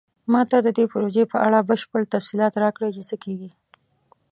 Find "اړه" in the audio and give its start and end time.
1.47-1.67